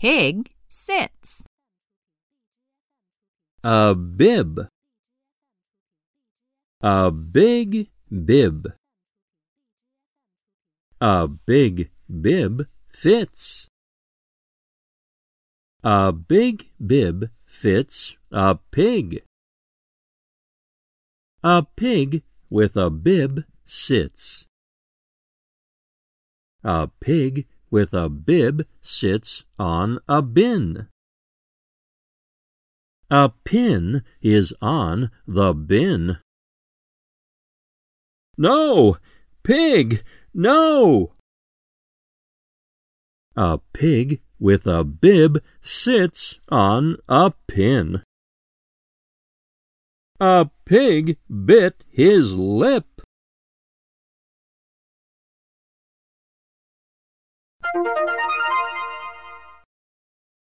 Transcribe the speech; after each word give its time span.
pig 0.00 0.50
sits. 0.66 1.44
A 3.62 3.94
bib. 3.94 4.66
A 6.80 7.10
big 7.10 7.90
bib. 8.10 8.72
A 11.02 11.28
big 11.28 11.90
bib 12.08 12.66
fits. 12.88 13.66
A 15.84 16.12
big 16.12 16.70
bib 16.80 17.28
fits 17.44 18.16
a 18.32 18.54
pig. 18.70 19.22
A 21.44 21.62
pig 21.76 22.22
with 22.48 22.74
a 22.78 22.88
bib 22.88 23.44
sits. 23.66 24.46
A 26.64 26.88
pig 27.00 27.46
with 27.70 27.92
a 27.92 28.08
bib 28.08 28.66
sits 28.82 29.44
on 29.58 29.98
a 30.08 30.22
bin. 30.22 30.88
A 33.10 33.30
pin 33.44 34.02
is 34.22 34.52
on 34.62 35.10
the 35.26 35.52
bin. 35.52 36.18
No! 38.36 38.98
Pig! 39.42 40.04
No! 40.32 41.12
A 43.36 43.58
pig 43.72 44.20
with 44.38 44.66
a 44.66 44.84
bib 44.84 45.42
sits 45.62 46.38
on 46.48 46.96
a 47.08 47.32
pin. 47.46 48.02
A 50.20 50.50
pig 50.64 51.18
bit 51.44 51.84
his 51.90 52.32
lip. 52.32 52.99
Thank 57.72 57.86
you. 57.86 58.29